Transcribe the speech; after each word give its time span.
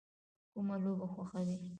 کومه 0.53 0.75
لوبه 0.83 1.05
خوښوئ؟ 1.13 1.51